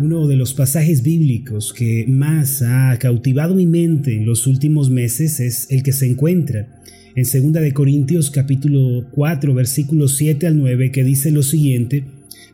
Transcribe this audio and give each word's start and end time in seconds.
Uno 0.00 0.28
de 0.28 0.36
los 0.36 0.54
pasajes 0.54 1.02
bíblicos 1.02 1.72
que 1.72 2.04
más 2.06 2.62
ha 2.62 2.96
cautivado 3.00 3.56
mi 3.56 3.66
mente 3.66 4.14
en 4.14 4.26
los 4.26 4.46
últimos 4.46 4.90
meses 4.90 5.40
es 5.40 5.66
el 5.70 5.82
que 5.82 5.90
se 5.90 6.06
encuentra 6.06 6.68
en 7.16 7.24
2 7.24 7.52
de 7.54 7.72
Corintios 7.72 8.30
capítulo 8.30 9.08
4 9.10 9.52
versículos 9.54 10.16
7 10.16 10.46
al 10.46 10.56
9 10.56 10.92
que 10.92 11.02
dice 11.02 11.32
lo 11.32 11.42
siguiente: 11.42 12.04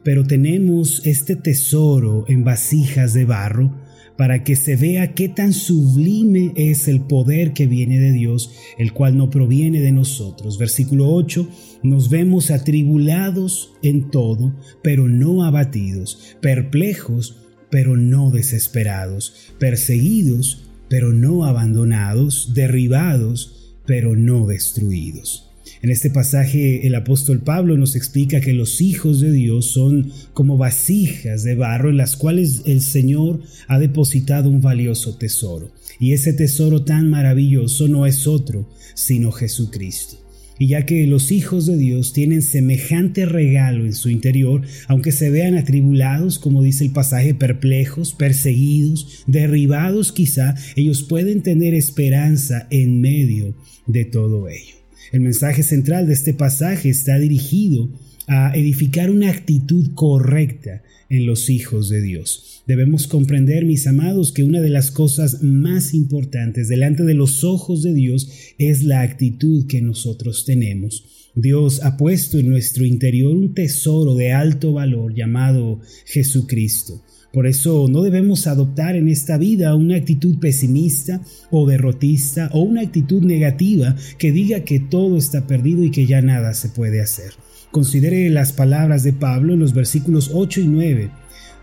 "Pero 0.02 0.24
tenemos 0.24 1.02
este 1.04 1.36
tesoro 1.36 2.24
en 2.28 2.44
vasijas 2.44 3.12
de 3.12 3.26
barro 3.26 3.74
para 4.16 4.44
que 4.44 4.56
se 4.56 4.76
vea 4.76 5.14
qué 5.14 5.28
tan 5.28 5.52
sublime 5.52 6.52
es 6.56 6.88
el 6.88 7.00
poder 7.00 7.52
que 7.52 7.66
viene 7.66 7.98
de 7.98 8.12
Dios, 8.12 8.52
el 8.78 8.92
cual 8.92 9.16
no 9.16 9.30
proviene 9.30 9.80
de 9.80 9.92
nosotros." 9.92 10.58
Versículo 10.58 11.12
8 11.12 11.48
nos 11.82 12.08
vemos 12.08 12.50
atribulados 12.50 13.74
en 13.82 14.10
todo, 14.10 14.54
pero 14.82 15.08
no 15.08 15.44
abatidos, 15.44 16.36
perplejos, 16.40 17.36
pero 17.70 17.96
no 17.96 18.30
desesperados, 18.30 19.52
perseguidos, 19.58 20.64
pero 20.88 21.12
no 21.12 21.44
abandonados, 21.44 22.52
derribados, 22.54 23.74
pero 23.86 24.16
no 24.16 24.46
destruidos. 24.46 25.43
En 25.84 25.90
este 25.90 26.08
pasaje 26.08 26.86
el 26.86 26.94
apóstol 26.94 27.42
Pablo 27.42 27.76
nos 27.76 27.94
explica 27.94 28.40
que 28.40 28.54
los 28.54 28.80
hijos 28.80 29.20
de 29.20 29.30
Dios 29.30 29.66
son 29.66 30.10
como 30.32 30.56
vasijas 30.56 31.42
de 31.44 31.56
barro 31.56 31.90
en 31.90 31.98
las 31.98 32.16
cuales 32.16 32.62
el 32.64 32.80
Señor 32.80 33.42
ha 33.68 33.78
depositado 33.78 34.48
un 34.48 34.62
valioso 34.62 35.18
tesoro. 35.18 35.72
Y 36.00 36.14
ese 36.14 36.32
tesoro 36.32 36.86
tan 36.86 37.10
maravilloso 37.10 37.86
no 37.86 38.06
es 38.06 38.26
otro, 38.26 38.66
sino 38.94 39.30
Jesucristo. 39.30 40.16
Y 40.58 40.68
ya 40.68 40.86
que 40.86 41.06
los 41.06 41.30
hijos 41.30 41.66
de 41.66 41.76
Dios 41.76 42.14
tienen 42.14 42.40
semejante 42.40 43.26
regalo 43.26 43.84
en 43.84 43.92
su 43.92 44.08
interior, 44.08 44.62
aunque 44.88 45.12
se 45.12 45.28
vean 45.28 45.54
atribulados, 45.54 46.38
como 46.38 46.62
dice 46.62 46.84
el 46.84 46.92
pasaje, 46.92 47.34
perplejos, 47.34 48.14
perseguidos, 48.14 49.22
derribados 49.26 50.12
quizá, 50.12 50.54
ellos 50.76 51.02
pueden 51.02 51.42
tener 51.42 51.74
esperanza 51.74 52.68
en 52.70 53.02
medio 53.02 53.54
de 53.86 54.06
todo 54.06 54.48
ello. 54.48 54.83
El 55.12 55.20
mensaje 55.20 55.62
central 55.62 56.06
de 56.06 56.14
este 56.14 56.34
pasaje 56.34 56.88
está 56.88 57.18
dirigido 57.18 57.88
a 58.26 58.56
edificar 58.56 59.10
una 59.10 59.30
actitud 59.30 59.90
correcta 59.94 60.82
en 61.10 61.26
los 61.26 61.50
hijos 61.50 61.88
de 61.88 62.00
Dios. 62.00 62.62
Debemos 62.66 63.06
comprender, 63.06 63.66
mis 63.66 63.86
amados, 63.86 64.32
que 64.32 64.42
una 64.42 64.60
de 64.60 64.70
las 64.70 64.90
cosas 64.90 65.42
más 65.42 65.92
importantes 65.92 66.68
delante 66.68 67.04
de 67.04 67.14
los 67.14 67.44
ojos 67.44 67.82
de 67.82 67.92
Dios 67.92 68.30
es 68.58 68.82
la 68.84 69.02
actitud 69.02 69.66
que 69.66 69.82
nosotros 69.82 70.44
tenemos. 70.46 71.04
Dios 71.34 71.82
ha 71.82 71.96
puesto 71.96 72.38
en 72.38 72.48
nuestro 72.48 72.86
interior 72.86 73.36
un 73.36 73.54
tesoro 73.54 74.14
de 74.14 74.32
alto 74.32 74.72
valor 74.72 75.14
llamado 75.14 75.80
Jesucristo. 76.06 77.02
Por 77.34 77.48
eso 77.48 77.88
no 77.90 78.02
debemos 78.02 78.46
adoptar 78.46 78.94
en 78.94 79.08
esta 79.08 79.36
vida 79.38 79.74
una 79.74 79.96
actitud 79.96 80.38
pesimista 80.38 81.20
o 81.50 81.66
derrotista 81.66 82.48
o 82.52 82.60
una 82.60 82.82
actitud 82.82 83.24
negativa 83.24 83.96
que 84.18 84.30
diga 84.30 84.60
que 84.60 84.78
todo 84.78 85.18
está 85.18 85.44
perdido 85.44 85.82
y 85.82 85.90
que 85.90 86.06
ya 86.06 86.22
nada 86.22 86.54
se 86.54 86.68
puede 86.68 87.00
hacer. 87.02 87.32
Considere 87.72 88.30
las 88.30 88.52
palabras 88.52 89.02
de 89.02 89.12
Pablo 89.12 89.54
en 89.54 89.58
los 89.58 89.74
versículos 89.74 90.30
8 90.32 90.60
y 90.60 90.68
9. 90.68 91.10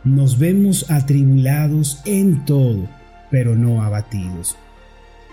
Nos 0.03 0.37
vemos 0.37 0.91
atribulados 0.91 2.01
en 2.03 2.43
todo, 2.43 2.89
pero 3.31 3.55
no 3.55 3.81
abatidos, 3.81 4.57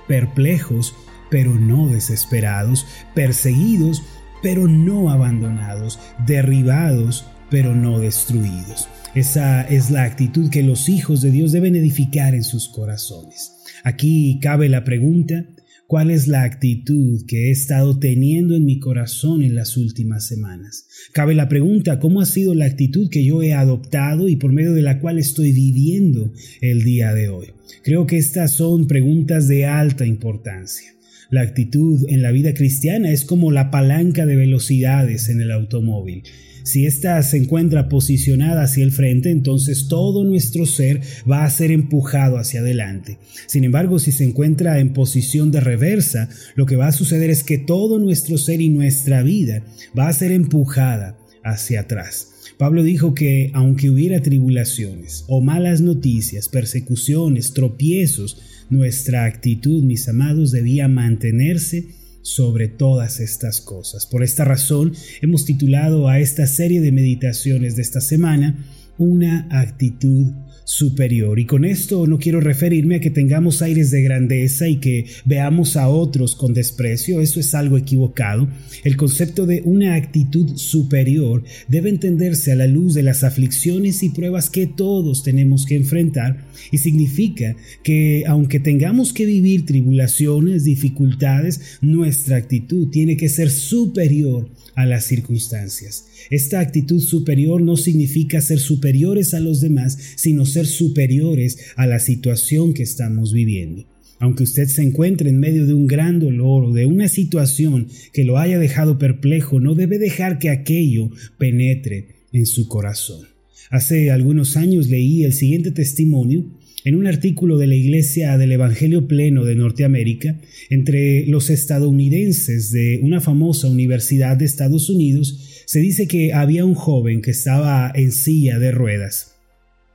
perplejos, 0.07 0.95
pero 1.33 1.53
no 1.53 1.89
desesperados, 1.89 2.87
perseguidos, 3.13 4.05
pero 4.41 4.69
no 4.69 5.11
abandonados, 5.11 5.99
derribados, 6.25 7.25
pero 7.51 7.75
no 7.75 7.99
destruidos. 7.99 8.89
Esa 9.15 9.63
es 9.63 9.91
la 9.91 10.05
actitud 10.05 10.51
que 10.51 10.63
los 10.63 10.89
hijos 10.89 11.23
de 11.23 11.31
Dios 11.31 11.53
deben 11.53 11.75
edificar 11.75 12.35
en 12.35 12.45
sus 12.45 12.69
corazones. 12.69 13.53
Aquí 13.83 14.39
cabe 14.41 14.69
la 14.69 14.85
pregunta, 14.85 15.47
cuál 15.89 16.11
es 16.11 16.29
la 16.29 16.43
actitud 16.43 17.25
que 17.27 17.49
he 17.49 17.51
estado 17.51 17.99
teniendo 17.99 18.55
en 18.55 18.67
mi 18.67 18.79
corazón 18.79 19.43
en 19.43 19.55
las 19.55 19.79
últimas 19.79 20.27
semanas. 20.27 20.87
Cabe 21.13 21.35
la 21.35 21.49
pregunta, 21.49 21.99
¿cómo 21.99 22.21
ha 22.21 22.27
sido 22.27 22.55
la 22.55 22.67
actitud 22.67 23.09
que 23.09 23.25
yo 23.25 23.43
he 23.43 23.55
adoptado 23.55 24.29
y 24.29 24.37
por 24.37 24.53
medio 24.53 24.75
de 24.75 24.83
la 24.83 25.01
cual 25.01 25.19
estoy 25.19 25.51
viviendo 25.53 26.31
el 26.61 26.85
día 26.85 27.15
de 27.15 27.31
hoy? 27.31 27.47
Creo 27.83 28.07
que 28.07 28.19
estas 28.19 28.53
son 28.53 28.87
preguntas 28.87 29.49
de 29.49 29.65
alta 29.65 30.05
importancia. 30.05 30.93
La 31.31 31.41
actitud 31.41 32.05
en 32.09 32.21
la 32.21 32.33
vida 32.33 32.53
cristiana 32.53 33.11
es 33.11 33.25
como 33.25 33.51
la 33.51 33.71
palanca 33.71 34.27
de 34.27 34.37
velocidades 34.37 35.31
en 35.31 35.41
el 35.41 35.51
automóvil. 35.51 36.23
Si 36.69 36.85
ésta 36.85 37.23
se 37.23 37.39
encuentra 37.39 37.89
posicionada 37.89 38.65
hacia 38.65 38.85
el 38.85 38.93
frente, 38.93 39.31
entonces 39.31 39.89
todo 39.89 40.23
nuestro 40.23 40.67
ser 40.67 41.01
va 41.29 41.45
a 41.45 41.51
ser 41.51 41.71
empujado 41.71 42.37
hacia 42.37 42.61
adelante. 42.61 43.17
Sin 43.47 43.65
embargo, 43.65 43.99
si 43.99 44.13
se 44.13 44.25
encuentra 44.25 44.79
en 44.79 44.93
posición 44.93 45.51
de 45.51 45.61
reversa, 45.61 46.29
lo 46.57 46.67
que 46.67 46.77
va 46.77 46.89
a 46.89 46.93
suceder 46.93 47.31
es 47.31 47.43
que 47.43 47.57
todo 47.57 47.99
nuestro 47.99 48.37
ser 48.37 48.61
y 48.61 48.69
nuestra 48.69 49.23
vida 49.23 49.63
va 49.99 50.09
a 50.09 50.13
ser 50.13 50.31
empujada 50.31 51.17
hacia 51.43 51.81
atrás. 51.81 52.35
Pablo 52.59 52.83
dijo 52.83 53.15
que 53.15 53.51
aunque 53.55 53.89
hubiera 53.89 54.21
tribulaciones 54.21 55.25
o 55.27 55.41
malas 55.41 55.81
noticias, 55.81 56.51
persecuciones, 56.51 57.55
tropiezos, 57.55 58.43
nuestra 58.69 59.25
actitud, 59.25 59.83
mis 59.85 60.07
amados, 60.07 60.53
debía 60.53 60.87
mantenerse 60.87 61.87
sobre 62.29 62.69
todas 62.69 63.21
estas 63.21 63.61
cosas. 63.61 64.07
Por 64.07 64.23
esta 64.23 64.45
razón 64.45 64.93
hemos 65.23 65.47
titulado 65.47 66.09
a 66.09 66.19
esta 66.19 66.47
serie 66.47 66.81
de 66.81 66.93
meditaciones 66.93 67.75
de 67.75 67.83
esta 67.83 68.01
semana 68.01 68.55
una 68.99 69.49
actitud 69.51 70.33
superior. 70.69 71.39
Y 71.39 71.47
con 71.47 71.65
esto 71.65 72.07
no 72.07 72.19
quiero 72.19 72.43
referirme 72.43 72.97
a 72.97 73.01
que 73.01 73.09
tengamos 73.09 73.63
aires 73.63 73.91
de 73.91 74.03
grandeza 74.03 74.69
y 74.69 74.77
que 74.77 75.07
veamos 75.25 75.79
a 75.79 75.89
otros 75.89 76.35
con 76.35 76.53
desprecio, 76.53 77.23
eso 77.23 77.41
es 77.41 77.55
algo 77.55 77.79
equivocado. 77.79 78.47
El 78.85 78.99
concepto 78.99 79.47
de 79.47 79.63
una 79.65 79.95
actitud 79.95 80.59
superior 80.59 81.43
debe 81.69 81.89
entenderse 81.89 82.53
a 82.53 82.55
la 82.55 82.67
luz 82.67 82.93
de 82.93 83.03
las 83.03 83.25
aflicciones 83.25 84.03
y 84.03 84.11
pruebas 84.11 84.51
que 84.51 84.67
todos 84.67 85.23
tenemos 85.23 85.65
que 85.65 85.77
enfrentar 85.77 86.45
y 86.71 86.77
significa 86.77 87.57
que 87.83 88.25
aunque 88.27 88.61
tengamos 88.61 89.15
que 89.15 89.25
vivir 89.25 89.65
tribulaciones, 89.65 90.65
dificultades, 90.65 91.79
nuestra 91.81 92.37
actitud 92.37 92.91
tiene 92.91 93.17
que 93.17 93.31
ser 93.31 93.49
superior 93.49 94.51
a 94.79 94.87
las 94.87 95.07
circunstancias. 95.07 96.07
Esta 96.31 96.61
actitud 96.61 97.01
superior 97.01 97.61
no 97.61 97.77
significa 97.77 98.41
ser 98.41 98.61
superiores 98.61 99.35
a 99.35 99.41
los 99.41 99.61
demás, 99.61 99.99
sino 100.15 100.47
ser 100.47 100.67
superiores 100.67 101.59
a 101.75 101.89
la 101.89 101.99
situación 101.99 102.75
que 102.75 102.85
estamos 102.85 103.33
viviendo. 103.33 103.85
Aunque 104.21 104.45
usted 104.45 104.69
se 104.69 104.83
encuentre 104.83 105.31
en 105.31 105.41
medio 105.41 105.67
de 105.67 105.75
un 105.75 105.89
gran 105.89 106.21
dolor 106.21 106.63
o 106.63 106.73
de 106.73 106.87
una 106.87 107.09
situación 107.09 107.89
que 108.13 108.23
lo 108.23 108.39
haya 108.39 108.61
dejado 108.61 108.99
perplejo, 108.99 109.59
no 109.59 109.75
debe 109.75 109.99
dejar 109.99 110.39
que 110.39 110.49
aquello 110.49 111.11
penetre 111.39 112.11
en 112.33 112.47
su 112.47 112.69
corazón. 112.69 113.27
Hace 113.71 114.13
algunos 114.13 114.57
años 114.57 114.89
leí 114.89 115.25
el 115.25 115.33
siguiente 115.33 115.73
testimonio 115.73 116.47
en 116.89 116.95
un 116.95 117.07
artículo 117.07 117.59
de 117.59 117.67
la 117.67 117.75
Iglesia 117.75 118.39
del 118.39 118.51
Evangelio 118.51 119.07
Pleno 119.07 119.45
de 119.45 119.55
Norteamérica, 119.55 120.41
entre 120.71 121.27
los 121.27 121.51
estadounidenses 121.51 122.73
de 122.73 122.99
una 123.03 123.21
famosa 123.21 123.69
universidad 123.69 124.39
de 124.39 124.47
Estados 124.47 124.89
Unidos, 124.89 125.65
se 125.67 125.81
dice 125.81 126.09
que 126.09 126.33
había 126.33 126.65
un 126.65 126.75
joven 126.75 127.21
que 127.21 127.33
estaba 127.33 127.93
en 127.95 128.11
silla 128.11 128.59
de 128.59 128.71
ruedas. 128.71 129.38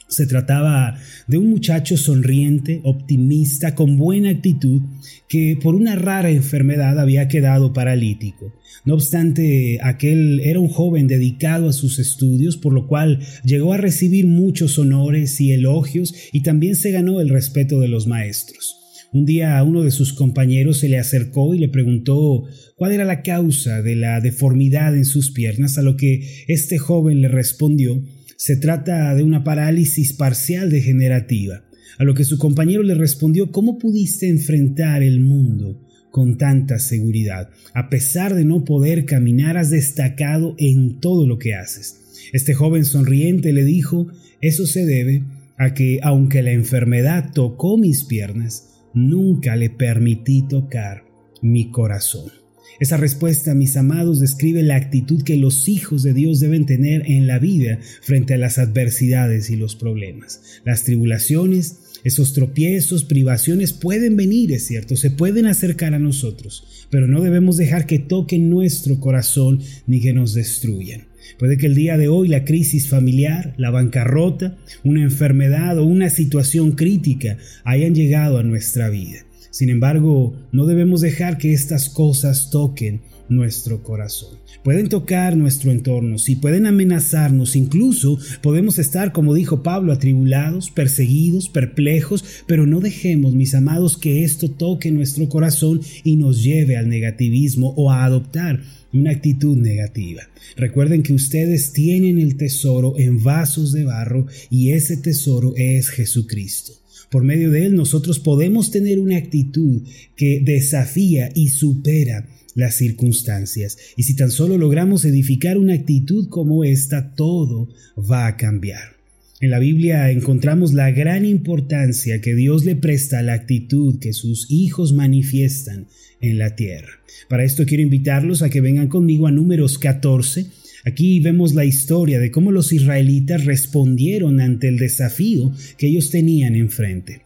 Se 0.08 0.28
trataba 0.28 0.98
de 1.28 1.38
un 1.38 1.50
muchacho 1.50 1.98
sonriente, 1.98 2.82
optimista, 2.84 3.74
con 3.74 3.98
buena 3.98 4.30
actitud, 4.30 4.82
que 5.28 5.58
por 5.62 5.76
una 5.76 5.96
rara 5.96 6.30
enfermedad 6.30 7.00
había 7.00 7.28
quedado 7.28 7.74
paralítico. 7.74 8.54
No 8.86 8.96
obstante, 8.96 9.80
aquel 9.82 10.42
era 10.42 10.60
un 10.60 10.68
joven 10.68 11.08
dedicado 11.08 11.70
a 11.70 11.74
sus 11.74 12.00
estudios, 12.00 12.58
por 12.58 12.74
lo 12.74 12.88
cual 12.88 13.20
llegó 13.44 13.74
a 13.74 13.78
recibir 13.78 14.28
muchos 14.28 14.78
honores 14.78 15.40
y 15.40 15.52
elogios 15.52 16.14
y 16.32 16.42
también 16.44 16.76
se 16.76 16.92
ganó 16.92 17.22
el 17.22 17.30
respeto 17.30 17.80
de 17.80 17.88
los 17.88 18.08
maestros. 18.08 18.83
Un 19.14 19.26
día 19.26 19.62
uno 19.64 19.84
de 19.84 19.92
sus 19.92 20.12
compañeros 20.12 20.80
se 20.80 20.90
le 20.90 20.98
acercó 20.98 21.54
y 21.54 21.60
le 21.60 21.70
preguntó 21.70 22.46
cuál 22.76 22.94
era 22.94 23.06
la 23.06 23.22
causa 23.22 23.84
de 23.84 23.96
la 23.96 24.20
deformidad 24.20 24.96
en 24.96 25.06
sus 25.06 25.32
piernas, 25.32 25.78
a 25.78 25.84
lo 25.84 25.98
que 25.98 26.46
este 26.48 26.80
joven 26.80 27.22
le 27.22 27.28
respondió 27.28 28.02
se 28.38 28.58
trata 28.58 29.16
de 29.16 29.24
una 29.24 29.46
parálisis 29.46 30.12
parcial 30.12 30.70
degenerativa, 30.70 31.64
a 31.98 32.04
lo 32.04 32.14
que 32.14 32.26
su 32.26 32.38
compañero 32.38 32.84
le 32.84 32.94
respondió 32.94 33.52
¿Cómo 33.52 33.78
pudiste 33.78 34.28
enfrentar 34.28 35.02
el 35.02 35.22
mundo 35.22 35.80
con 36.12 36.38
tanta 36.38 36.78
seguridad? 36.80 37.52
A 37.74 37.90
pesar 37.90 38.36
de 38.36 38.44
no 38.44 38.66
poder 38.66 39.06
caminar, 39.06 39.56
has 39.56 39.70
destacado 39.70 40.56
en 40.58 41.00
todo 41.00 41.26
lo 41.26 41.38
que 41.38 41.54
haces. 41.54 42.02
Este 42.34 42.54
joven 42.54 42.84
sonriente 42.84 43.54
le 43.54 43.64
dijo 43.64 44.08
Eso 44.42 44.66
se 44.66 44.86
debe 44.86 45.24
a 45.58 45.74
que, 45.74 46.00
aunque 46.02 46.42
la 46.42 46.52
enfermedad 46.52 47.32
tocó 47.34 47.78
mis 47.78 48.04
piernas, 48.04 48.73
nunca 48.94 49.56
le 49.56 49.70
permití 49.70 50.44
tocar 50.48 51.06
mi 51.42 51.72
corazón. 51.72 52.32
Esa 52.80 52.98
respuesta, 52.98 53.54
mis 53.54 53.78
amados, 53.78 54.20
describe 54.20 54.64
la 54.64 54.76
actitud 54.76 55.24
que 55.24 55.38
los 55.38 55.68
hijos 55.68 56.04
de 56.04 56.14
Dios 56.14 56.40
deben 56.40 56.66
tener 56.66 57.04
en 57.06 57.28
la 57.28 57.40
vida 57.40 57.80
frente 58.02 58.34
a 58.34 58.38
las 58.38 58.58
adversidades 58.58 59.50
y 59.50 59.56
los 59.56 59.76
problemas. 59.76 60.42
Las 60.66 60.84
tribulaciones, 60.84 61.80
esos 62.04 62.34
tropiezos, 62.34 63.04
privaciones 63.04 63.74
pueden 63.74 64.16
venir, 64.16 64.52
es 64.52 64.66
cierto, 64.66 64.96
se 64.96 65.12
pueden 65.12 65.46
acercar 65.46 65.94
a 65.94 66.00
nosotros, 66.00 66.88
pero 66.90 67.08
no 67.08 67.22
debemos 67.22 67.58
dejar 67.58 67.86
que 67.86 68.00
toquen 68.00 68.50
nuestro 68.50 69.00
corazón 69.00 69.62
ni 69.86 70.02
que 70.02 70.14
nos 70.14 70.34
destruyan. 70.34 71.13
Puede 71.38 71.58
que 71.58 71.68
el 71.68 71.76
día 71.76 71.98
de 71.98 72.08
hoy 72.08 72.28
la 72.28 72.46
crisis 72.46 72.90
familiar, 72.90 73.54
la 73.58 73.72
bancarrota, 73.72 74.58
una 74.84 75.02
enfermedad 75.02 75.78
o 75.78 75.86
una 75.86 76.10
situación 76.10 76.74
crítica 76.74 77.38
hayan 77.64 77.96
llegado 77.96 78.38
a 78.38 78.44
nuestra 78.44 78.90
vida. 78.90 79.20
Sin 79.50 79.70
embargo, 79.70 80.36
no 80.52 80.66
debemos 80.66 81.02
dejar 81.02 81.38
que 81.38 81.54
estas 81.54 81.90
cosas 81.90 82.50
toquen 82.50 83.02
nuestro 83.30 83.84
corazón. 83.84 84.38
Pueden 84.64 84.90
tocar 84.90 85.36
nuestro 85.36 85.72
entorno, 85.72 86.18
sí, 86.18 86.36
pueden 86.36 86.66
amenazarnos, 86.66 87.56
incluso 87.56 88.18
podemos 88.42 88.80
estar, 88.80 89.12
como 89.12 89.34
dijo 89.34 89.62
Pablo, 89.62 89.92
atribulados, 89.92 90.72
perseguidos, 90.72 91.50
perplejos, 91.50 92.24
pero 92.48 92.66
no 92.66 92.80
dejemos, 92.80 93.34
mis 93.34 93.56
amados, 93.56 93.98
que 93.98 94.24
esto 94.24 94.50
toque 94.50 94.92
nuestro 94.92 95.28
corazón 95.30 95.82
y 96.04 96.16
nos 96.16 96.44
lleve 96.44 96.78
al 96.78 96.90
negativismo 96.90 97.74
o 97.76 97.92
a 97.92 98.06
adoptar 98.06 98.62
una 98.94 99.12
actitud 99.12 99.58
negativa. 99.58 100.24
Recuerden 100.56 101.04
que 101.04 101.14
ustedes 101.14 101.74
tienen 101.74 102.20
el 102.20 102.38
tesoro 102.38 102.98
en 102.98 103.24
vasos 103.24 103.74
de 103.74 103.84
barro 103.84 104.28
y 104.50 104.72
ese 104.72 104.98
tesoro 104.98 105.54
es 105.58 105.90
Jesucristo. 105.90 106.74
Por 107.10 107.24
medio 107.24 107.52
de 107.52 107.66
Él 107.66 107.76
nosotros 107.76 108.20
podemos 108.20 108.72
tener 108.72 109.00
una 109.00 109.18
actitud 109.18 109.82
que 110.16 110.42
desafía 110.44 111.30
y 111.36 111.50
supera 111.50 112.28
las 112.56 112.76
circunstancias. 112.76 113.78
Y 113.98 114.04
si 114.04 114.16
tan 114.16 114.32
solo 114.32 114.58
logramos 114.58 115.06
edificar 115.06 115.58
una 115.58 115.74
actitud 115.74 116.30
como 116.30 116.64
esta, 116.64 117.14
todo 117.16 117.70
va 117.98 118.28
a 118.28 118.38
cambiar. 118.38 119.03
En 119.44 119.50
la 119.50 119.60
Biblia 119.60 120.10
encontramos 120.10 120.72
la 120.72 120.90
gran 120.92 121.26
importancia 121.26 122.22
que 122.22 122.34
Dios 122.34 122.64
le 122.64 122.78
presta 122.78 123.20
a 123.20 123.24
la 123.24 123.34
actitud 123.34 124.00
que 124.00 124.14
sus 124.14 124.50
hijos 124.50 124.94
manifiestan 124.94 125.88
en 126.22 126.38
la 126.38 126.56
tierra. 126.56 127.02
Para 127.28 127.44
esto 127.44 127.66
quiero 127.66 127.84
invitarlos 127.84 128.42
a 128.42 128.50
que 128.50 128.62
vengan 128.62 128.88
conmigo 128.88 129.28
a 129.28 129.32
números 129.32 129.80
14 129.80 130.46
Aquí 130.86 131.20
vemos 131.20 131.56
la 131.56 131.66
historia 131.66 132.20
de 132.20 132.32
cómo 132.32 132.54
los 132.54 132.72
israelitas 132.72 133.44
respondieron 133.44 134.40
ante 134.40 134.70
el 134.70 134.78
desafío 134.78 135.52
que 135.78 135.88
ellos 135.88 136.10
tenían 136.10 136.56
enfrente. 136.56 137.24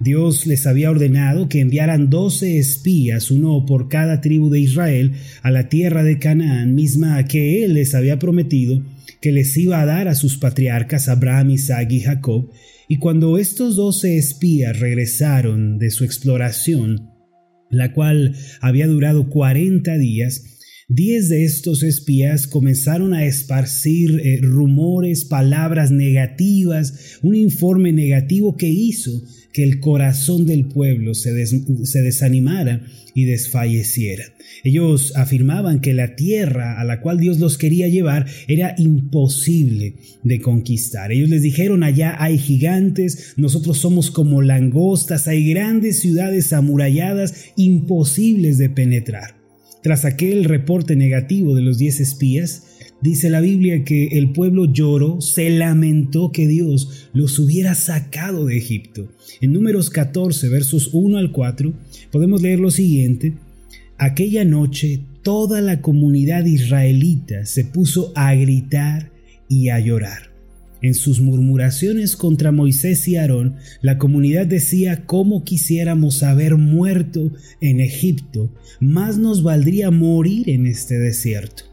Dios 0.00 0.46
les 0.46 0.66
había 0.66 0.90
ordenado 0.90 1.48
que 1.48 1.60
enviaran 1.60 2.10
doce 2.10 2.58
espías, 2.58 3.30
uno 3.30 3.64
por 3.64 3.88
cada 3.88 4.20
tribu 4.20 4.50
de 4.50 4.58
Israel, 4.58 5.12
a 5.42 5.52
la 5.52 5.68
tierra 5.68 6.02
de 6.02 6.18
Canaán, 6.18 6.74
misma 6.74 7.24
que 7.26 7.64
Él 7.64 7.74
les 7.74 7.94
había 7.94 8.18
prometido 8.18 8.82
que 9.20 9.32
les 9.32 9.56
iba 9.56 9.80
a 9.80 9.86
dar 9.86 10.08
a 10.08 10.14
sus 10.14 10.38
patriarcas 10.38 11.08
Abraham, 11.08 11.50
Isaac 11.50 11.90
y 11.92 12.00
Jacob. 12.00 12.50
Y 12.88 12.98
cuando 12.98 13.38
estos 13.38 13.76
doce 13.76 14.18
espías 14.18 14.78
regresaron 14.80 15.78
de 15.78 15.90
su 15.90 16.04
exploración, 16.04 17.10
la 17.70 17.92
cual 17.92 18.34
había 18.60 18.86
durado 18.86 19.28
cuarenta 19.28 19.96
días, 19.96 20.59
Diez 20.92 21.28
de 21.28 21.44
estos 21.44 21.84
espías 21.84 22.48
comenzaron 22.48 23.14
a 23.14 23.24
esparcir 23.24 24.20
eh, 24.24 24.40
rumores, 24.42 25.24
palabras 25.24 25.92
negativas, 25.92 27.18
un 27.22 27.36
informe 27.36 27.92
negativo 27.92 28.56
que 28.56 28.66
hizo 28.66 29.22
que 29.52 29.62
el 29.62 29.78
corazón 29.78 30.46
del 30.46 30.64
pueblo 30.64 31.14
se, 31.14 31.46
se 31.46 32.02
desanimara 32.02 32.84
y 33.14 33.24
desfalleciera. 33.24 34.24
Ellos 34.64 35.12
afirmaban 35.14 35.80
que 35.80 35.94
la 35.94 36.16
tierra 36.16 36.80
a 36.80 36.84
la 36.84 37.00
cual 37.00 37.20
Dios 37.20 37.38
los 37.38 37.56
quería 37.56 37.86
llevar 37.86 38.26
era 38.48 38.74
imposible 38.76 39.94
de 40.24 40.40
conquistar. 40.40 41.12
Ellos 41.12 41.30
les 41.30 41.42
dijeron 41.42 41.84
allá 41.84 42.16
hay 42.18 42.36
gigantes, 42.36 43.34
nosotros 43.36 43.78
somos 43.78 44.10
como 44.10 44.42
langostas, 44.42 45.28
hay 45.28 45.48
grandes 45.48 46.00
ciudades 46.00 46.52
amuralladas 46.52 47.52
imposibles 47.54 48.58
de 48.58 48.70
penetrar. 48.70 49.39
Tras 49.82 50.04
aquel 50.04 50.44
reporte 50.44 50.94
negativo 50.94 51.54
de 51.54 51.62
los 51.62 51.78
diez 51.78 52.00
espías, 52.00 52.64
dice 53.00 53.30
la 53.30 53.40
Biblia 53.40 53.82
que 53.84 54.08
el 54.18 54.32
pueblo 54.32 54.70
lloró, 54.70 55.20
se 55.22 55.48
lamentó 55.48 56.32
que 56.32 56.46
Dios 56.46 57.08
los 57.14 57.38
hubiera 57.38 57.74
sacado 57.74 58.46
de 58.46 58.58
Egipto. 58.58 59.08
En 59.40 59.52
números 59.52 59.88
14, 59.88 60.48
versos 60.48 60.90
1 60.92 61.16
al 61.16 61.32
4, 61.32 61.72
podemos 62.12 62.42
leer 62.42 62.60
lo 62.60 62.70
siguiente. 62.70 63.32
Aquella 63.96 64.44
noche 64.44 65.00
toda 65.22 65.60
la 65.60 65.80
comunidad 65.80 66.44
israelita 66.44 67.46
se 67.46 67.64
puso 67.64 68.12
a 68.14 68.34
gritar 68.34 69.10
y 69.48 69.70
a 69.70 69.80
llorar. 69.80 70.29
En 70.82 70.94
sus 70.94 71.20
murmuraciones 71.20 72.16
contra 72.16 72.52
Moisés 72.52 73.06
y 73.06 73.16
Aarón, 73.16 73.56
la 73.82 73.98
comunidad 73.98 74.46
decía 74.46 75.04
cómo 75.04 75.44
quisiéramos 75.44 76.22
haber 76.22 76.56
muerto 76.56 77.32
en 77.60 77.80
Egipto, 77.80 78.50
más 78.80 79.18
nos 79.18 79.42
valdría 79.42 79.90
morir 79.90 80.48
en 80.48 80.66
este 80.66 80.98
desierto. 80.98 81.64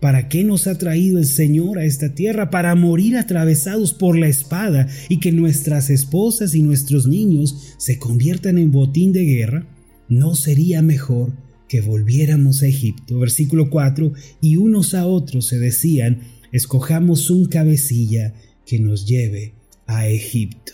¿Para 0.00 0.28
qué 0.28 0.44
nos 0.44 0.66
ha 0.66 0.78
traído 0.78 1.18
el 1.18 1.26
Señor 1.26 1.78
a 1.78 1.84
esta 1.84 2.14
tierra? 2.14 2.50
Para 2.50 2.74
morir 2.74 3.18
atravesados 3.18 3.92
por 3.92 4.18
la 4.18 4.28
espada 4.28 4.88
y 5.10 5.20
que 5.20 5.30
nuestras 5.30 5.90
esposas 5.90 6.54
y 6.54 6.62
nuestros 6.62 7.06
niños 7.06 7.74
se 7.76 7.98
conviertan 7.98 8.56
en 8.56 8.72
botín 8.72 9.12
de 9.12 9.24
guerra. 9.24 9.66
¿No 10.08 10.34
sería 10.34 10.80
mejor 10.80 11.34
que 11.68 11.82
volviéramos 11.82 12.62
a 12.62 12.66
Egipto? 12.66 13.18
Versículo 13.18 13.68
4. 13.68 14.12
Y 14.40 14.56
unos 14.56 14.94
a 14.94 15.06
otros 15.06 15.46
se 15.46 15.58
decían, 15.58 16.22
escojamos 16.52 17.30
un 17.30 17.46
cabecilla 17.46 18.34
que 18.66 18.78
nos 18.78 19.06
lleve 19.06 19.54
a 19.86 20.08
Egipto. 20.08 20.72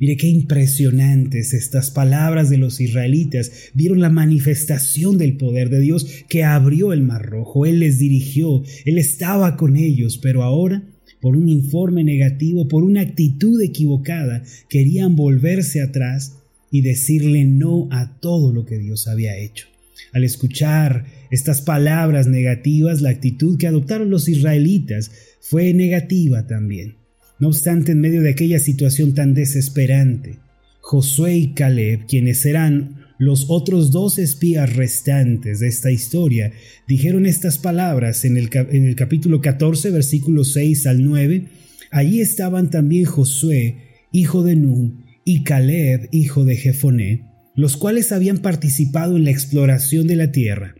Mire 0.00 0.16
qué 0.16 0.28
impresionantes 0.28 1.52
estas 1.52 1.90
palabras 1.90 2.48
de 2.48 2.56
los 2.56 2.80
israelitas. 2.80 3.52
Vieron 3.74 4.00
la 4.00 4.08
manifestación 4.08 5.18
del 5.18 5.36
poder 5.36 5.68
de 5.68 5.80
Dios 5.80 6.06
que 6.26 6.42
abrió 6.42 6.94
el 6.94 7.02
mar 7.02 7.26
rojo. 7.26 7.66
Él 7.66 7.80
les 7.80 7.98
dirigió, 7.98 8.62
Él 8.86 8.96
estaba 8.96 9.58
con 9.58 9.76
ellos, 9.76 10.16
pero 10.16 10.42
ahora, 10.42 10.82
por 11.20 11.36
un 11.36 11.50
informe 11.50 12.02
negativo, 12.02 12.66
por 12.66 12.82
una 12.82 13.02
actitud 13.02 13.60
equivocada, 13.60 14.42
querían 14.70 15.16
volverse 15.16 15.82
atrás 15.82 16.38
y 16.70 16.80
decirle 16.80 17.44
no 17.44 17.88
a 17.90 18.18
todo 18.20 18.54
lo 18.54 18.64
que 18.64 18.78
Dios 18.78 19.06
había 19.06 19.36
hecho. 19.36 19.66
Al 20.14 20.24
escuchar 20.24 21.04
estas 21.30 21.62
palabras 21.62 22.26
negativas, 22.26 23.00
la 23.00 23.10
actitud 23.10 23.58
que 23.58 23.66
adoptaron 23.66 24.10
los 24.10 24.28
israelitas 24.28 25.10
fue 25.40 25.72
negativa 25.72 26.46
también. 26.46 26.96
No 27.38 27.48
obstante, 27.48 27.92
en 27.92 28.00
medio 28.00 28.22
de 28.22 28.30
aquella 28.30 28.58
situación 28.58 29.14
tan 29.14 29.32
desesperante, 29.32 30.38
Josué 30.80 31.36
y 31.36 31.54
Caleb, 31.54 32.06
quienes 32.06 32.44
eran 32.44 33.06
los 33.18 33.46
otros 33.48 33.90
dos 33.90 34.18
espías 34.18 34.74
restantes 34.74 35.60
de 35.60 35.68
esta 35.68 35.90
historia, 35.90 36.52
dijeron 36.88 37.26
estas 37.26 37.58
palabras 37.58 38.24
en 38.24 38.36
el, 38.36 38.50
en 38.52 38.86
el 38.86 38.96
capítulo 38.96 39.40
14, 39.40 39.90
versículos 39.90 40.52
6 40.54 40.86
al 40.86 41.04
9. 41.04 41.46
Allí 41.90 42.20
estaban 42.20 42.70
también 42.70 43.04
Josué, 43.04 43.76
hijo 44.10 44.42
de 44.42 44.56
Nun, 44.56 45.04
y 45.24 45.44
Caleb, 45.44 46.08
hijo 46.12 46.44
de 46.44 46.56
Jefoné, 46.56 47.26
los 47.54 47.76
cuales 47.76 48.10
habían 48.10 48.38
participado 48.38 49.16
en 49.16 49.24
la 49.24 49.30
exploración 49.30 50.06
de 50.06 50.16
la 50.16 50.32
tierra. 50.32 50.74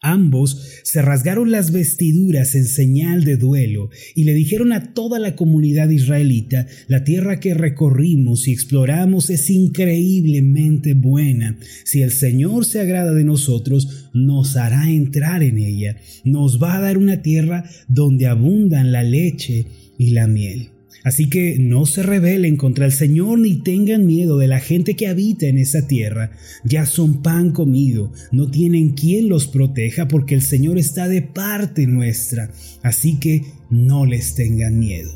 Ambos 0.00 0.80
se 0.82 1.02
rasgaron 1.02 1.50
las 1.50 1.72
vestiduras 1.72 2.54
en 2.54 2.66
señal 2.66 3.24
de 3.24 3.36
duelo 3.36 3.90
y 4.14 4.24
le 4.24 4.34
dijeron 4.34 4.72
a 4.72 4.92
toda 4.92 5.18
la 5.18 5.36
comunidad 5.36 5.90
israelita, 5.90 6.66
la 6.88 7.04
tierra 7.04 7.40
que 7.40 7.54
recorrimos 7.54 8.48
y 8.48 8.52
exploramos 8.52 9.30
es 9.30 9.50
increíblemente 9.50 10.94
buena. 10.94 11.58
Si 11.84 12.02
el 12.02 12.12
Señor 12.12 12.64
se 12.64 12.80
agrada 12.80 13.12
de 13.12 13.24
nosotros, 13.24 14.10
nos 14.12 14.56
hará 14.56 14.90
entrar 14.90 15.42
en 15.42 15.58
ella. 15.58 15.96
Nos 16.24 16.62
va 16.62 16.76
a 16.76 16.80
dar 16.80 16.98
una 16.98 17.22
tierra 17.22 17.64
donde 17.88 18.26
abundan 18.26 18.92
la 18.92 19.02
leche 19.02 19.66
y 19.98 20.10
la 20.10 20.26
miel. 20.26 20.75
Así 21.06 21.30
que 21.30 21.56
no 21.60 21.86
se 21.86 22.02
rebelen 22.02 22.56
contra 22.56 22.84
el 22.84 22.90
Señor 22.90 23.38
ni 23.38 23.62
tengan 23.62 24.06
miedo 24.06 24.38
de 24.38 24.48
la 24.48 24.58
gente 24.58 24.96
que 24.96 25.06
habita 25.06 25.46
en 25.46 25.56
esa 25.56 25.86
tierra. 25.86 26.32
Ya 26.64 26.84
son 26.84 27.22
pan 27.22 27.52
comido, 27.52 28.12
no 28.32 28.50
tienen 28.50 28.90
quien 28.90 29.28
los 29.28 29.46
proteja 29.46 30.08
porque 30.08 30.34
el 30.34 30.42
Señor 30.42 30.78
está 30.78 31.06
de 31.06 31.22
parte 31.22 31.86
nuestra. 31.86 32.50
Así 32.82 33.20
que 33.20 33.42
no 33.70 34.04
les 34.04 34.34
tengan 34.34 34.80
miedo. 34.80 35.12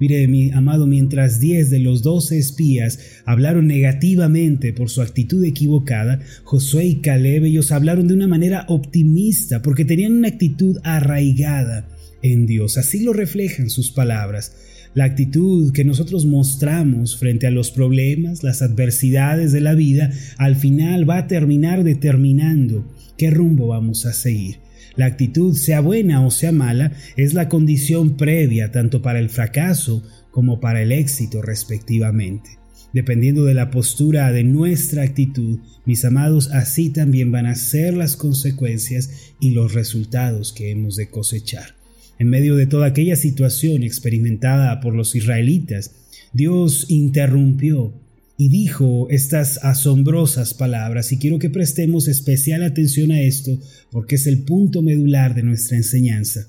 Mire, 0.00 0.26
mi 0.26 0.50
amado, 0.50 0.88
mientras 0.88 1.38
diez 1.38 1.70
de 1.70 1.78
los 1.78 2.02
doce 2.02 2.36
espías 2.36 2.98
hablaron 3.24 3.68
negativamente 3.68 4.72
por 4.72 4.90
su 4.90 5.00
actitud 5.00 5.44
equivocada, 5.44 6.18
Josué 6.42 6.86
y 6.86 6.96
Caleb 6.96 7.44
ellos 7.44 7.70
hablaron 7.70 8.08
de 8.08 8.14
una 8.14 8.26
manera 8.26 8.64
optimista 8.66 9.62
porque 9.62 9.84
tenían 9.84 10.16
una 10.16 10.26
actitud 10.26 10.78
arraigada 10.82 11.88
en 12.20 12.46
Dios. 12.46 12.78
Así 12.78 13.04
lo 13.04 13.12
reflejan 13.12 13.70
sus 13.70 13.92
palabras. 13.92 14.69
La 14.92 15.04
actitud 15.04 15.72
que 15.72 15.84
nosotros 15.84 16.26
mostramos 16.26 17.16
frente 17.16 17.46
a 17.46 17.52
los 17.52 17.70
problemas, 17.70 18.42
las 18.42 18.60
adversidades 18.60 19.52
de 19.52 19.60
la 19.60 19.74
vida, 19.74 20.10
al 20.36 20.56
final 20.56 21.08
va 21.08 21.18
a 21.18 21.26
terminar 21.28 21.84
determinando 21.84 22.92
qué 23.16 23.30
rumbo 23.30 23.68
vamos 23.68 24.04
a 24.04 24.12
seguir. 24.12 24.56
La 24.96 25.06
actitud, 25.06 25.54
sea 25.54 25.80
buena 25.80 26.26
o 26.26 26.32
sea 26.32 26.50
mala, 26.50 26.92
es 27.16 27.34
la 27.34 27.48
condición 27.48 28.16
previa 28.16 28.72
tanto 28.72 29.00
para 29.00 29.20
el 29.20 29.30
fracaso 29.30 30.02
como 30.32 30.58
para 30.58 30.82
el 30.82 30.90
éxito 30.90 31.40
respectivamente. 31.40 32.58
Dependiendo 32.92 33.44
de 33.44 33.54
la 33.54 33.70
postura 33.70 34.32
de 34.32 34.42
nuestra 34.42 35.04
actitud, 35.04 35.60
mis 35.86 36.04
amados, 36.04 36.50
así 36.50 36.90
también 36.90 37.30
van 37.30 37.46
a 37.46 37.54
ser 37.54 37.94
las 37.94 38.16
consecuencias 38.16 39.10
y 39.38 39.52
los 39.52 39.72
resultados 39.72 40.52
que 40.52 40.72
hemos 40.72 40.96
de 40.96 41.08
cosechar. 41.08 41.79
En 42.20 42.28
medio 42.28 42.54
de 42.54 42.66
toda 42.66 42.84
aquella 42.84 43.16
situación 43.16 43.82
experimentada 43.82 44.78
por 44.80 44.94
los 44.94 45.16
israelitas, 45.16 45.92
Dios 46.34 46.84
interrumpió 46.90 47.94
y 48.36 48.50
dijo 48.50 49.08
estas 49.08 49.58
asombrosas 49.64 50.52
palabras 50.52 51.12
y 51.12 51.16
quiero 51.16 51.38
que 51.38 51.48
prestemos 51.48 52.08
especial 52.08 52.62
atención 52.62 53.10
a 53.10 53.22
esto 53.22 53.58
porque 53.90 54.16
es 54.16 54.26
el 54.26 54.42
punto 54.42 54.82
medular 54.82 55.34
de 55.34 55.44
nuestra 55.44 55.78
enseñanza. 55.78 56.46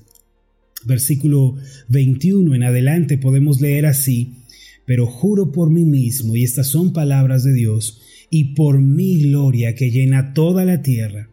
Versículo 0.84 1.56
21 1.88 2.54
en 2.54 2.64
adelante 2.64 3.16
podemos 3.16 3.62
leer 3.62 3.86
así, 3.86 4.34
pero 4.84 5.06
juro 5.06 5.52
por 5.52 5.70
mí 5.70 5.86
mismo, 5.86 6.36
y 6.36 6.44
estas 6.44 6.66
son 6.66 6.92
palabras 6.92 7.44
de 7.44 7.54
Dios, 7.54 8.02
y 8.28 8.52
por 8.54 8.82
mi 8.82 9.22
gloria 9.22 9.74
que 9.74 9.90
llena 9.90 10.34
toda 10.34 10.66
la 10.66 10.82
tierra, 10.82 11.30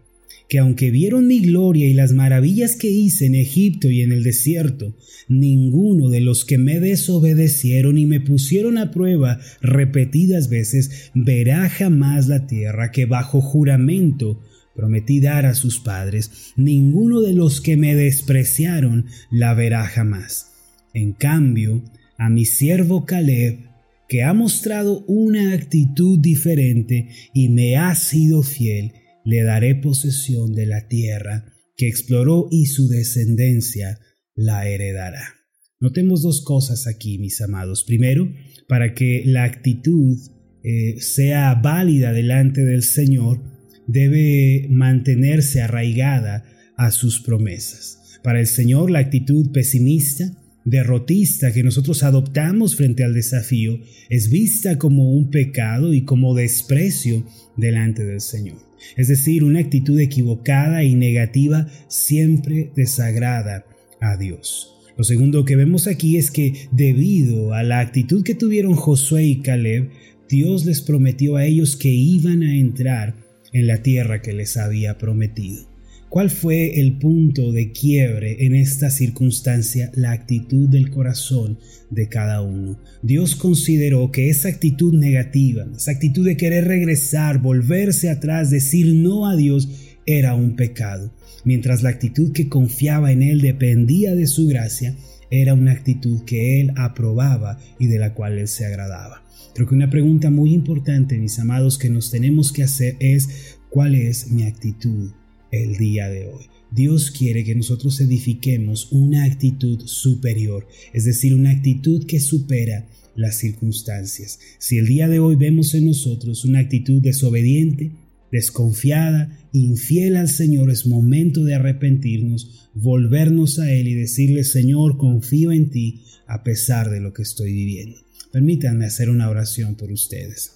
que 0.49 0.57
aunque 0.57 0.89
vieron 0.89 1.27
mi 1.27 1.39
gloria 1.39 1.87
y 1.87 1.93
las 1.93 2.11
maravillas 2.11 2.75
que 2.75 2.89
hice 2.89 3.27
en 3.27 3.35
Egipto 3.35 3.91
y 3.91 4.01
en 4.01 4.11
el 4.11 4.23
desierto, 4.23 4.97
ninguno 5.27 6.09
de 6.09 6.21
los 6.21 6.43
que 6.43 6.57
me 6.57 6.79
desobedecieron 6.79 7.99
y 7.99 8.07
me 8.07 8.19
pusieron 8.19 8.79
a 8.79 8.89
prueba 8.89 9.39
repetidas 9.61 10.49
veces 10.49 11.11
verá 11.13 11.69
jamás 11.69 12.27
la 12.27 12.47
tierra 12.47 12.91
que 12.91 13.05
bajo 13.05 13.41
juramento 13.41 14.41
prometí 14.75 15.19
dar 15.19 15.45
a 15.45 15.53
sus 15.53 15.79
padres, 15.79 16.53
ninguno 16.55 17.21
de 17.21 17.33
los 17.33 17.61
que 17.61 17.77
me 17.77 17.93
despreciaron 17.95 19.05
la 19.29 19.53
verá 19.53 19.85
jamás. 19.85 20.53
En 20.93 21.13
cambio, 21.13 21.83
a 22.17 22.29
mi 22.29 22.45
siervo 22.45 23.05
Caleb, 23.05 23.59
que 24.07 24.23
ha 24.23 24.33
mostrado 24.33 25.03
una 25.05 25.53
actitud 25.53 26.17
diferente 26.17 27.09
y 27.33 27.49
me 27.49 27.77
ha 27.77 27.93
sido 27.93 28.41
fiel, 28.41 28.93
le 29.25 29.43
daré 29.43 29.75
posesión 29.75 30.53
de 30.53 30.65
la 30.65 30.87
tierra 30.87 31.45
que 31.75 31.87
exploró 31.87 32.47
y 32.51 32.65
su 32.65 32.87
descendencia 32.87 33.99
la 34.35 34.67
heredará. 34.67 35.35
Notemos 35.79 36.21
dos 36.21 36.43
cosas 36.43 36.87
aquí, 36.87 37.19
mis 37.19 37.39
amados. 37.41 37.83
Primero, 37.85 38.29
para 38.67 38.93
que 38.93 39.23
la 39.25 39.45
actitud 39.45 40.17
eh, 40.63 40.99
sea 40.99 41.55
válida 41.55 42.11
delante 42.11 42.65
del 42.65 42.83
Señor, 42.83 43.41
debe 43.87 44.67
mantenerse 44.69 45.61
arraigada 45.61 46.43
a 46.75 46.91
sus 46.91 47.21
promesas. 47.21 48.19
Para 48.23 48.39
el 48.39 48.47
Señor, 48.47 48.91
la 48.91 48.99
actitud 48.99 49.51
pesimista, 49.51 50.31
derrotista 50.65 51.53
que 51.53 51.63
nosotros 51.63 52.03
adoptamos 52.03 52.75
frente 52.75 53.03
al 53.03 53.13
desafío 53.13 53.79
es 54.09 54.29
vista 54.29 54.77
como 54.77 55.11
un 55.11 55.29
pecado 55.29 55.93
y 55.93 56.03
como 56.03 56.35
desprecio 56.35 57.25
delante 57.57 58.05
del 58.05 58.21
Señor. 58.21 58.57
Es 58.95 59.07
decir, 59.07 59.43
una 59.43 59.59
actitud 59.59 59.99
equivocada 59.99 60.83
y 60.83 60.95
negativa 60.95 61.67
siempre 61.87 62.71
desagrada 62.75 63.65
a 63.99 64.17
Dios. 64.17 64.75
Lo 64.97 65.03
segundo 65.03 65.45
que 65.45 65.55
vemos 65.55 65.87
aquí 65.87 66.17
es 66.17 66.31
que 66.31 66.67
debido 66.71 67.53
a 67.53 67.63
la 67.63 67.79
actitud 67.79 68.23
que 68.23 68.35
tuvieron 68.35 68.75
Josué 68.75 69.23
y 69.25 69.41
Caleb, 69.41 69.91
Dios 70.27 70.65
les 70.65 70.81
prometió 70.81 71.37
a 71.37 71.45
ellos 71.45 71.75
que 71.75 71.89
iban 71.89 72.43
a 72.43 72.57
entrar 72.57 73.15
en 73.53 73.67
la 73.67 73.81
tierra 73.81 74.21
que 74.21 74.33
les 74.33 74.57
había 74.57 74.97
prometido. 74.97 75.68
¿Cuál 76.09 76.31
fue 76.31 76.79
el 76.79 76.97
punto 76.97 77.51
de 77.51 77.71
quiebre 77.71 78.43
en 78.43 78.55
esta 78.55 78.89
circunstancia? 78.89 79.91
La 79.93 80.11
actitud 80.11 80.67
del 80.67 80.89
corazón 80.89 81.59
de 81.91 82.09
cada 82.09 82.41
uno. 82.41 82.79
Dios 83.03 83.35
consideró 83.35 84.09
que 84.09 84.29
esa 84.29 84.49
actitud 84.49 84.95
negativa, 84.95 85.67
esa 85.75 85.91
actitud 85.91 86.25
de 86.25 86.35
querer 86.35 86.65
regresar, 86.65 87.39
volverse 87.39 88.09
atrás, 88.09 88.49
decir 88.49 88.95
no 88.95 89.27
a 89.27 89.35
Dios, 89.35 89.69
era 90.07 90.33
un 90.33 90.55
pecado, 90.55 91.13
mientras 91.45 91.83
la 91.83 91.89
actitud 91.89 92.31
que 92.31 92.49
confiaba 92.49 93.11
en 93.11 93.21
Él 93.21 93.41
dependía 93.41 94.15
de 94.15 94.25
su 94.25 94.47
gracia, 94.47 94.95
era 95.29 95.53
una 95.53 95.73
actitud 95.73 96.23
que 96.25 96.59
Él 96.59 96.71
aprobaba 96.75 97.59
y 97.77 97.85
de 97.85 97.99
la 97.99 98.15
cual 98.15 98.39
Él 98.39 98.47
se 98.47 98.65
agradaba. 98.65 99.23
Creo 99.53 99.67
que 99.67 99.75
una 99.75 99.91
pregunta 99.91 100.31
muy 100.31 100.55
importante, 100.55 101.19
mis 101.19 101.37
amados, 101.37 101.77
que 101.77 101.91
nos 101.91 102.09
tenemos 102.09 102.51
que 102.51 102.63
hacer 102.63 102.95
es, 102.99 103.57
¿cuál 103.69 103.93
es 103.93 104.31
mi 104.31 104.45
actitud? 104.45 105.11
El 105.51 105.77
día 105.77 106.09
de 106.09 106.27
hoy. 106.27 106.45
Dios 106.71 107.09
quiere 107.11 107.43
que 107.43 107.55
nosotros 107.55 107.99
edifiquemos 107.99 108.91
una 108.91 109.23
actitud 109.23 109.81
superior, 109.85 110.67
es 110.93 111.05
decir, 111.05 111.33
una 111.33 111.51
actitud 111.51 112.05
que 112.05 112.19
supera 112.19 112.87
las 113.15 113.37
circunstancias. 113.37 114.39
Si 114.59 114.77
el 114.77 114.87
día 114.87 115.07
de 115.07 115.19
hoy 115.19 115.35
vemos 115.35 115.73
en 115.73 115.87
nosotros 115.87 116.45
una 116.45 116.59
actitud 116.59 117.01
desobediente, 117.01 117.91
desconfiada, 118.31 119.37
infiel 119.51 120.15
al 120.15 120.29
Señor, 120.29 120.69
es 120.69 120.85
momento 120.85 121.43
de 121.43 121.55
arrepentirnos, 121.55 122.69
volvernos 122.75 123.59
a 123.59 123.71
Él 123.71 123.87
y 123.87 123.95
decirle, 123.95 124.43
Señor, 124.43 124.97
confío 124.97 125.51
en 125.51 125.69
ti 125.69 126.01
a 126.27 126.43
pesar 126.43 126.91
de 126.91 126.99
lo 126.99 127.13
que 127.13 127.23
estoy 127.23 127.51
viviendo. 127.51 127.99
Permítanme 128.31 128.85
hacer 128.85 129.09
una 129.09 129.29
oración 129.29 129.75
por 129.75 129.91
ustedes. 129.91 130.53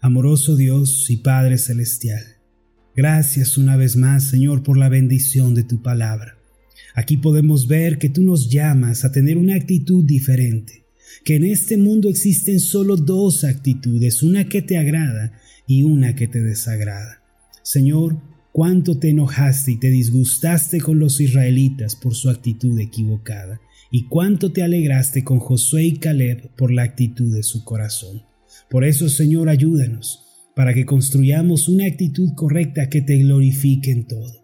Amoroso 0.00 0.56
Dios 0.56 1.10
y 1.10 1.18
Padre 1.18 1.58
Celestial, 1.58 2.24
Gracias 2.94 3.56
una 3.56 3.76
vez 3.78 3.96
más, 3.96 4.28
Señor, 4.28 4.62
por 4.62 4.76
la 4.76 4.90
bendición 4.90 5.54
de 5.54 5.64
tu 5.64 5.80
palabra. 5.80 6.36
Aquí 6.94 7.16
podemos 7.16 7.66
ver 7.66 7.96
que 7.96 8.10
tú 8.10 8.22
nos 8.22 8.50
llamas 8.50 9.06
a 9.06 9.12
tener 9.12 9.38
una 9.38 9.54
actitud 9.54 10.04
diferente, 10.04 10.84
que 11.24 11.36
en 11.36 11.44
este 11.44 11.78
mundo 11.78 12.10
existen 12.10 12.60
solo 12.60 12.96
dos 12.96 13.44
actitudes, 13.44 14.22
una 14.22 14.46
que 14.46 14.60
te 14.60 14.76
agrada 14.76 15.32
y 15.66 15.84
una 15.84 16.14
que 16.14 16.28
te 16.28 16.42
desagrada. 16.42 17.22
Señor, 17.62 18.20
cuánto 18.52 18.98
te 18.98 19.08
enojaste 19.08 19.72
y 19.72 19.76
te 19.78 19.88
disgustaste 19.88 20.78
con 20.78 20.98
los 20.98 21.18
israelitas 21.18 21.96
por 21.96 22.14
su 22.14 22.28
actitud 22.28 22.78
equivocada, 22.78 23.58
y 23.90 24.04
cuánto 24.04 24.52
te 24.52 24.62
alegraste 24.62 25.24
con 25.24 25.38
Josué 25.38 25.84
y 25.84 25.96
Caleb 25.96 26.50
por 26.56 26.70
la 26.70 26.82
actitud 26.82 27.34
de 27.34 27.42
su 27.42 27.64
corazón. 27.64 28.22
Por 28.68 28.84
eso, 28.84 29.08
Señor, 29.08 29.48
ayúdanos 29.48 30.31
para 30.54 30.74
que 30.74 30.84
construyamos 30.84 31.68
una 31.68 31.86
actitud 31.86 32.30
correcta 32.36 32.88
que 32.88 33.02
te 33.02 33.18
glorifique 33.18 33.90
en 33.90 34.06
todo. 34.06 34.42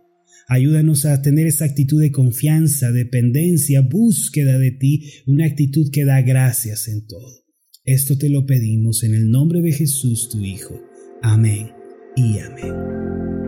Ayúdanos 0.48 1.04
a 1.04 1.20
tener 1.20 1.46
esa 1.46 1.66
actitud 1.66 2.00
de 2.00 2.10
confianza, 2.10 2.90
dependencia, 2.90 3.82
búsqueda 3.82 4.58
de 4.58 4.70
ti, 4.70 5.04
una 5.26 5.44
actitud 5.44 5.90
que 5.92 6.06
da 6.06 6.22
gracias 6.22 6.88
en 6.88 7.06
todo. 7.06 7.44
Esto 7.84 8.16
te 8.16 8.30
lo 8.30 8.46
pedimos 8.46 9.02
en 9.04 9.14
el 9.14 9.30
nombre 9.30 9.60
de 9.60 9.72
Jesús, 9.72 10.28
tu 10.30 10.42
Hijo. 10.42 10.80
Amén 11.22 11.70
y 12.16 12.38
amén. 12.38 13.47